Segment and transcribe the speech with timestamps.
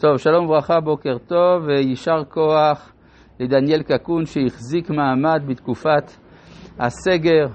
[0.00, 2.92] טוב, שלום וברכה, בוקר טוב, ויישר כוח
[3.40, 6.10] לדניאל קקון שהחזיק מעמד בתקופת
[6.78, 7.46] הסגר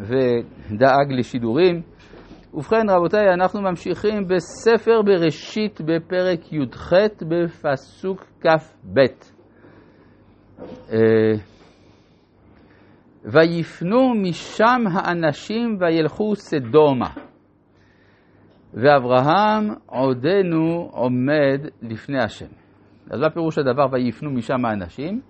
[0.00, 1.82] ודאג לשידורים.
[2.54, 6.92] ובכן, רבותיי, אנחנו ממשיכים בספר בראשית בפרק י"ח
[7.28, 9.00] בפסוק כ"ב.
[13.24, 17.21] ויפנו משם האנשים וילכו סדומה.
[18.74, 22.46] ואברהם עודנו עומד לפני השם.
[23.10, 25.20] אז מה פירוש הדבר ויפנו משם האנשים?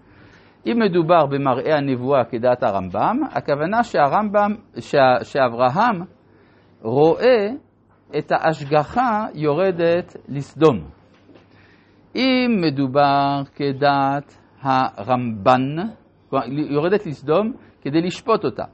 [0.67, 6.03] אם מדובר במראה הנבואה כדעת הרמב"ם, הכוונה שהרמב"ם, שה, שאברהם
[6.83, 7.49] רואה
[8.19, 10.79] את ההשגחה יורדת לסדום.
[12.17, 15.77] אם מדובר כדעת הרמב"ן,
[16.71, 18.65] יורדת לסדום כדי לשפוט אותה.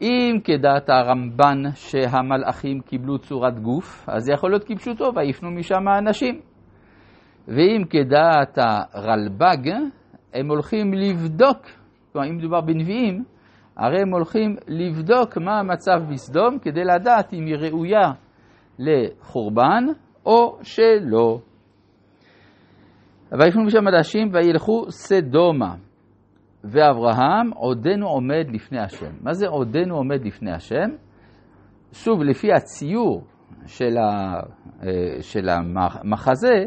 [0.00, 6.40] אם כדעת הרמב"ן שהמלאכים קיבלו צורת גוף, אז יכול להיות כפשוטו, ויפנו משם האנשים.
[7.48, 9.70] ואם כדעת הרלב"ג,
[10.34, 11.58] הם הולכים לבדוק,
[12.12, 13.24] כלומר אם מדובר בנביאים,
[13.76, 18.12] הרי הם הולכים לבדוק מה המצב בסדום כדי לדעת אם היא ראויה
[18.78, 19.84] לחורבן
[20.26, 21.38] או שלא.
[23.32, 25.74] ויפנו משם אנשים וילכו סדומה.
[26.64, 29.10] ואברהם עודנו עומד לפני השם.
[29.20, 30.90] מה זה עודנו עומד לפני השם?
[31.92, 33.24] שוב, לפי הציור
[33.66, 34.40] של, ה,
[34.82, 36.64] אה, של המחזה,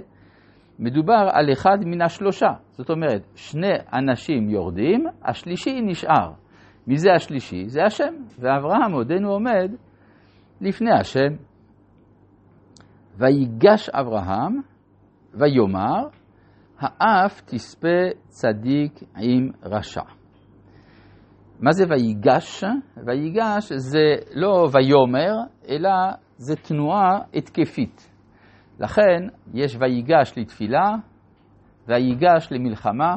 [0.80, 2.52] מדובר על אחד מן השלושה.
[2.72, 6.32] זאת אומרת, שני אנשים יורדים, השלישי נשאר.
[6.88, 7.70] מי זה השלישי?
[7.70, 8.14] זה השם.
[8.40, 9.72] ואברהם עודנו עומד
[10.62, 11.36] לפני השם.
[13.18, 14.62] ויגש אברהם
[15.34, 16.08] ויאמר,
[16.80, 20.02] האף תספה צדיק עם רשע.
[21.60, 22.64] מה זה ויגש?
[23.08, 25.34] ויגש זה לא ויאמר,
[25.70, 25.90] אלא
[26.38, 28.12] זה תנועה התקפית.
[28.80, 30.96] לכן יש ויגש לתפילה,
[31.88, 33.16] ויגש למלחמה,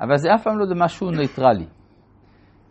[0.00, 1.66] אבל זה אף פעם לא משהו ניטרלי.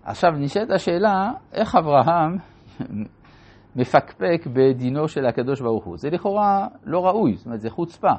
[0.04, 2.38] עכשיו נשאלת השאלה, איך אברהם
[3.76, 5.98] מפקפק בדינו של הקדוש ברוך הוא?
[5.98, 8.14] זה לכאורה לא ראוי, זאת אומרת, זה חוצפה.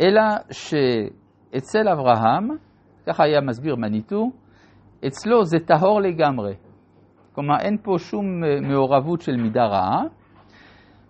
[0.00, 2.48] אלא שאצל אברהם,
[3.06, 4.30] ככה היה מסביר מניטו,
[5.06, 6.54] אצלו זה טהור לגמרי.
[7.32, 8.26] כלומר, אין פה שום
[8.62, 10.02] מעורבות של מידה רעה,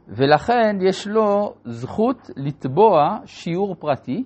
[0.08, 4.24] ולכן יש לו זכות לתבוע שיעור פרטי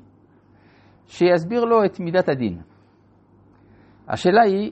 [1.07, 2.61] שיסביר לו את מידת הדין.
[4.09, 4.71] השאלה היא,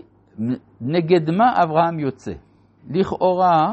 [0.81, 2.33] נגד מה אברהם יוצא?
[2.91, 3.73] לכאורה,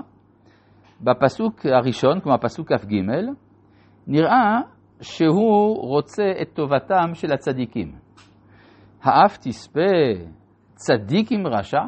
[1.02, 2.94] בפסוק הראשון, כלומר פסוק כ"ג,
[4.08, 4.62] נראה
[5.02, 7.92] שהוא רוצה את טובתם של הצדיקים.
[9.04, 9.92] האף תספה
[10.74, 11.82] צדיק עם רשע?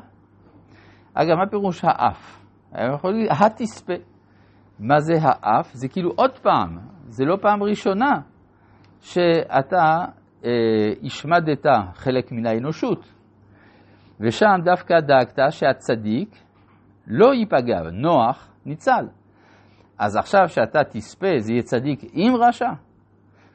[1.13, 2.45] אגב, מה פירוש האף?
[2.95, 3.93] יכול להגיד, התספה.
[4.79, 5.73] מה זה האף?
[5.73, 6.77] זה כאילו עוד פעם,
[7.07, 8.11] זה לא פעם ראשונה
[9.01, 10.05] שאתה
[10.45, 10.49] אה,
[11.03, 13.13] השמדת חלק מן האנושות.
[14.19, 16.35] ושם דווקא דאגת שהצדיק
[17.07, 19.07] לא ייפגע, נוח ניצל.
[19.99, 22.69] אז עכשיו שאתה תספה, זה יהיה צדיק עם רשע?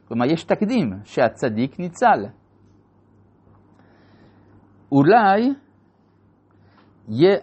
[0.09, 2.27] כלומר, יש תקדים שהצדיק ניצל.
[4.93, 5.53] אולי,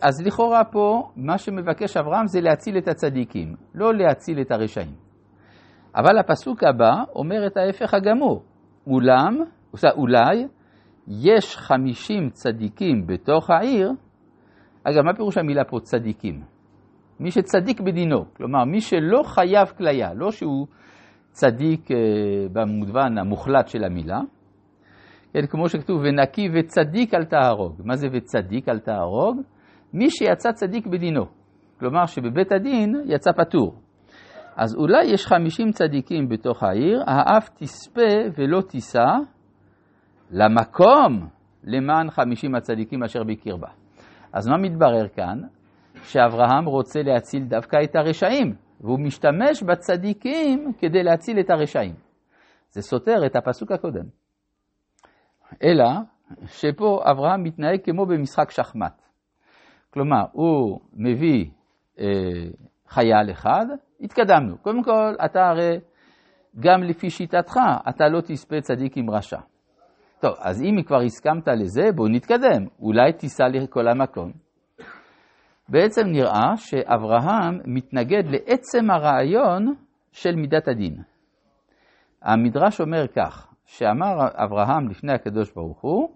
[0.01, 4.95] אז לכאורה פה, מה שמבקש אברהם זה להציל את הצדיקים, לא להציל את הרשעים.
[5.95, 8.43] אבל הפסוק הבא אומר את ההפך הגמור.
[8.87, 9.37] אולם,
[9.97, 10.47] אולי,
[11.07, 13.91] יש חמישים צדיקים בתוך העיר,
[14.83, 16.41] אגב, מה פירוש המילה פה צדיקים?
[17.19, 20.67] מי שצדיק בדינו, כלומר, מי שלא חייב כליה, לא שהוא
[21.33, 21.97] צדיק אה,
[22.53, 24.19] במובן המוחלט של המילה,
[25.33, 27.81] כן, כמו שכתוב, ונקי וצדיק אל תהרוג.
[27.85, 29.41] מה זה וצדיק אל תהרוג?
[29.93, 31.25] מי שיצא צדיק בדינו.
[31.79, 33.75] כלומר שבבית הדין יצא פטור.
[34.55, 39.05] אז אולי יש חמישים צדיקים בתוך העיר, האף תספה ולא תישא
[40.31, 41.27] למקום
[41.63, 43.67] למען חמישים הצדיקים אשר בקרבה.
[44.33, 45.37] אז מה מתברר כאן?
[46.03, 51.95] שאברהם רוצה להציל דווקא את הרשעים, והוא משתמש בצדיקים כדי להציל את הרשעים.
[52.69, 54.05] זה סותר את הפסוק הקודם.
[55.63, 55.85] אלא
[56.45, 59.01] שפה אברהם מתנהג כמו במשחק שחמט.
[59.93, 61.45] כלומר, הוא מביא
[61.99, 62.05] אה,
[62.87, 63.65] חייל אחד,
[64.01, 64.57] התקדמנו.
[64.57, 65.79] קודם כל, אתה הרי,
[66.59, 67.55] גם לפי שיטתך,
[67.89, 69.39] אתה לא תספה צדיק עם רשע.
[70.19, 72.67] טוב, אז אם כבר הסכמת לזה, בוא נתקדם.
[72.79, 74.31] אולי תיסע לכל המקום.
[75.69, 79.75] בעצם נראה שאברהם מתנגד לעצם הרעיון
[80.11, 80.97] של מידת הדין.
[82.21, 86.09] המדרש אומר כך, שאמר אברהם לפני הקדוש ברוך הוא,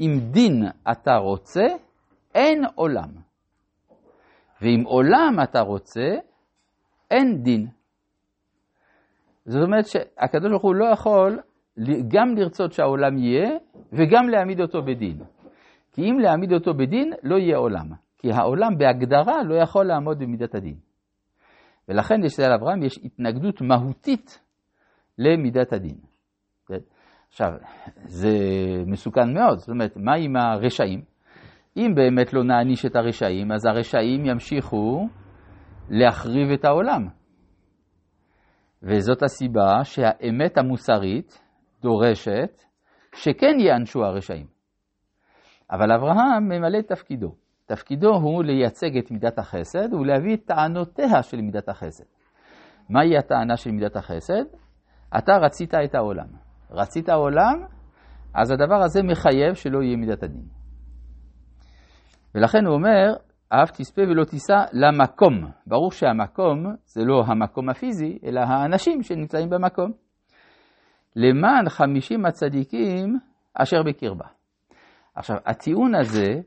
[0.00, 1.66] אם דין אתה רוצה,
[2.34, 3.08] אין עולם.
[4.62, 6.08] ואם עולם אתה רוצה,
[7.10, 7.66] אין דין.
[9.44, 11.40] זאת אומרת שהקדוש ברוך הוא לא יכול
[12.08, 13.50] גם לרצות שהעולם יהיה
[13.92, 15.22] וגם להעמיד אותו בדין.
[15.92, 18.01] כי אם להעמיד אותו בדין, לא יהיה עולם.
[18.22, 20.76] כי העולם בהגדרה לא יכול לעמוד במידת הדין.
[21.88, 24.40] ולכן יש אצל אברהם יש התנגדות מהותית
[25.18, 25.96] למידת הדין.
[27.28, 27.48] עכשיו,
[28.04, 28.28] זה
[28.86, 31.02] מסוכן מאוד, זאת אומרת, מה עם הרשעים?
[31.76, 35.08] אם באמת לא נעניש את הרשעים, אז הרשעים ימשיכו
[35.90, 37.08] להחריב את העולם.
[38.82, 41.42] וזאת הסיבה שהאמת המוסרית
[41.82, 42.62] דורשת
[43.14, 44.46] שכן ייענשו הרשעים.
[45.70, 47.41] אבל אברהם ממלא את תפקידו.
[47.72, 52.04] תפקידו הוא לייצג את מידת החסד ולהביא את טענותיה של מידת החסד.
[52.88, 54.44] מהי הטענה של מידת החסד?
[55.18, 56.26] אתה רצית את העולם.
[56.70, 57.64] רצית העולם,
[58.34, 60.44] אז הדבר הזה מחייב שלא יהיה מידת הדין.
[62.34, 63.14] ולכן הוא אומר,
[63.48, 65.50] אף תספה ולא תישא למקום.
[65.66, 69.92] ברור שהמקום זה לא המקום הפיזי, אלא האנשים שנמצאים במקום.
[71.16, 73.18] למען חמישים הצדיקים
[73.54, 74.26] אשר בקרבה.
[75.14, 76.40] עכשיו, הטיעון הזה,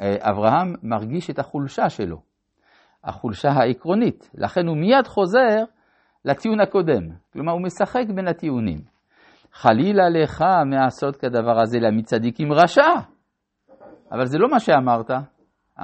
[0.00, 2.16] אברהם מרגיש את החולשה שלו,
[3.04, 5.64] החולשה העקרונית, לכן הוא מיד חוזר
[6.24, 7.02] לטיעון הקודם,
[7.32, 8.78] כלומר הוא משחק בין הטיעונים.
[9.52, 12.88] חלילה לך מעשות כדבר הזה להעמיד צדיקים רשע,
[14.12, 15.10] אבל זה לא מה שאמרת,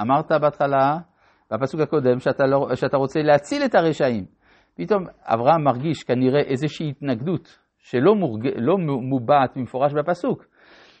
[0.01, 0.97] אמרת בהתחלה,
[1.51, 4.25] בפסוק הקודם, שאתה, לא, שאתה רוצה להציל את הרשעים.
[4.75, 8.47] פתאום אברהם מרגיש כנראה איזושהי התנגדות שלא מורג...
[8.55, 10.45] לא מובעת במפורש בפסוק,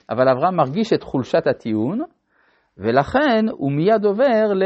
[0.09, 2.01] אבל אברהם מרגיש את חולשת הטיעון,
[2.77, 4.63] ולכן הוא מיד עובר ל...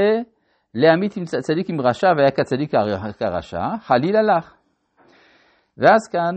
[0.74, 2.71] להמית עם צדיק עם רשע והיה כצדיק
[3.19, 4.54] כרשע, חלילה לך.
[5.77, 6.36] ואז כאן,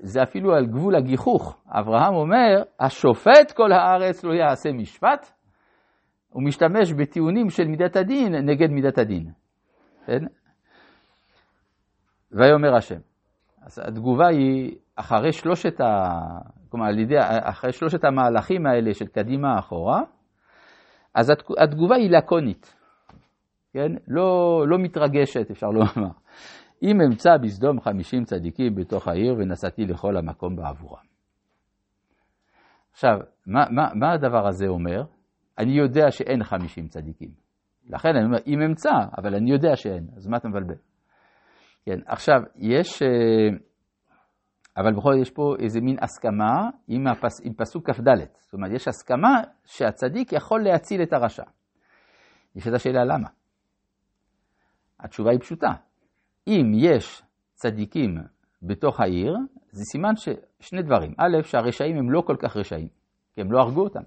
[0.00, 1.62] זה אפילו על גבול הגיחוך.
[1.68, 5.32] אברהם אומר, השופט כל הארץ לא יעשה משפט,
[6.28, 9.30] הוא משתמש בטיעונים של מידת הדין נגד מידת הדין.
[10.06, 10.24] כן?
[12.32, 12.98] ויאמר השם.
[13.62, 16.10] אז התגובה היא, אחרי שלושת, ה...
[16.68, 20.00] כלומר, ידי, אחרי שלושת המהלכים האלה של קדימה אחורה,
[21.14, 22.76] אז התגובה היא לקונית,
[23.72, 23.92] כן?
[24.08, 26.10] לא, לא מתרגשת, אפשר לומר.
[26.82, 31.02] אם אמצא בסדום חמישים צדיקים בתוך העיר ונסעתי לכל המקום בעבורם.
[32.92, 35.02] עכשיו, מה, מה, מה הדבר הזה אומר?
[35.58, 37.30] אני יודע שאין חמישים צדיקים.
[37.90, 40.74] לכן אני אומר, אם אמצא, אבל אני יודע שאין, אז מה אתה מבלבל?
[41.84, 43.08] כן, עכשיו, יש, אה,
[44.76, 48.08] אבל בכל זאת יש פה איזה מין הסכמה עם, הפס, עם פסוק כ"ד.
[48.38, 51.44] זאת אומרת, יש הסכמה שהצדיק יכול להציל את הרשע.
[52.56, 53.28] יש את השאלה למה.
[55.00, 55.72] התשובה היא פשוטה.
[56.46, 57.22] אם יש
[57.54, 58.18] צדיקים
[58.62, 59.36] בתוך העיר,
[59.70, 61.14] זה סימן ששני דברים.
[61.18, 62.88] א', שהרשעים הם לא כל כך רשעים,
[63.34, 64.02] כי הם לא הרגו אותם.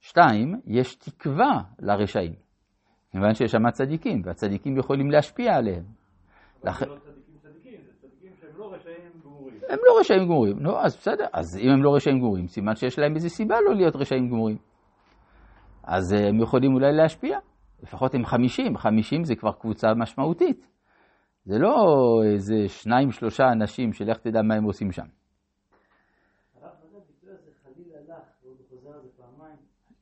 [0.00, 2.34] שתיים, יש תקווה לרשעים,
[3.10, 5.84] כיוון שיש שם צדיקים, והצדיקים יכולים להשפיע עליהם.
[6.64, 6.86] לכן...
[9.68, 10.58] הם לא רשעים גמורים.
[10.58, 13.74] נו, אז בסדר, אז אם הם לא רשעים גמורים, סימן שיש להם איזו סיבה לא
[13.74, 14.56] להיות רשעים גמורים.
[15.84, 17.38] אז אה, הם יכולים אולי להשפיע.
[17.82, 20.68] לפחות הם חמישים, חמישים זה כבר קבוצה משמעותית.
[21.44, 21.74] זה לא
[22.24, 25.06] איזה שניים, שלושה אנשים שלך תדע מה הם עושים שם.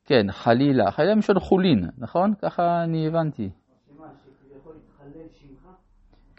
[0.05, 2.33] כן, חלילה, חלילה משון חולין, נכון?
[2.41, 3.49] ככה אני הבנתי.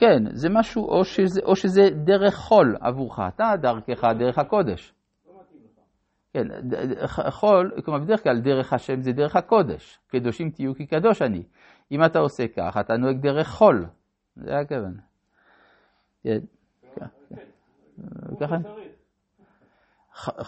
[0.02, 4.94] כן, זה משהו, או שזה, או שזה דרך חול עבורך, אתה דרכך דרך הקודש.
[6.32, 6.42] כן,
[7.30, 11.42] חול, כלומר בדרך כלל דרך השם זה דרך הקודש, קדושים תהיו כי קדוש אני.
[11.92, 13.86] אם אתה עושה כך, אתה נוהג דרך חול,
[14.36, 14.94] זה הכוון.
[16.22, 16.38] כן,
[18.40, 18.56] ככה.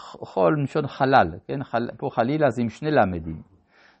[0.05, 1.59] חול מלשון חלל, כן?
[1.97, 3.41] פה חלילה זה עם שני למדים.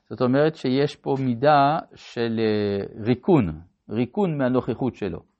[0.09, 5.34] זאת אומרת שיש פה מידה של אה, ריקון, ריקון מהנוכחות שלו.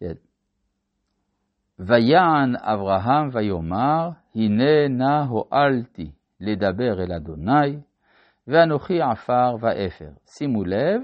[0.00, 0.14] כן.
[1.78, 6.10] ויען אברהם ויאמר, הנה נא הועלתי
[6.40, 7.78] לדבר אל אדוני,
[8.46, 10.10] ואנוכי עפר ואפר.
[10.26, 11.02] שימו לב,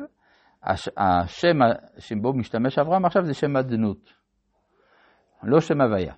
[0.96, 1.58] השם
[1.98, 4.12] שבו משתמש אברהם עכשיו זה שם אדנות,
[5.42, 6.14] לא שם הוויה.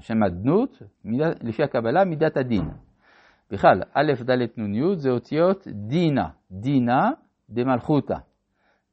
[0.00, 0.82] שם אדנות,
[1.42, 2.70] לפי הקבלה, מידת הדין.
[3.50, 7.10] בכלל, א', ד', נ', י' זה אותיות דינה, דינה
[7.50, 8.14] דמלכותא,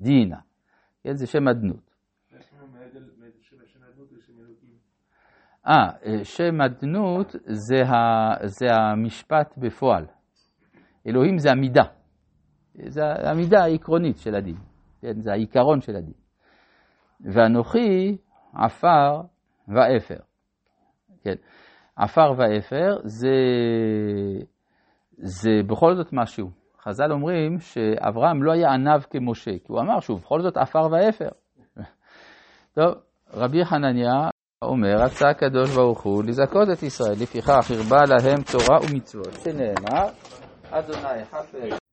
[0.01, 0.37] דינה.
[1.03, 1.88] כן, זה שם אדנות.
[5.67, 10.05] אה, שם אדנות זה, ה, זה המשפט בפועל.
[11.07, 11.83] אלוהים זה המידה.
[12.87, 14.57] זה המידה העקרונית של הדין.
[15.01, 16.13] כן, זה העיקרון של הדין.
[17.21, 18.17] ואנוכי
[18.53, 19.21] עפר
[19.67, 20.19] ואפר.
[21.23, 21.35] כן.
[21.95, 23.35] עפר ואפר זה,
[25.17, 26.49] זה בכל זאת משהו.
[26.81, 31.29] חז"ל אומרים שאברהם לא היה עניו כמשה, כי הוא אמר שהוא בכל זאת עפר ואפר.
[32.75, 32.95] טוב,
[33.33, 34.29] רבי חנניה
[34.61, 40.07] אומר, רצה הקדוש ברוך הוא לזכות את ישראל, לפיכך הרבה להם תורה ומצוות, שנאמר,
[40.71, 41.88] אדוני חפץ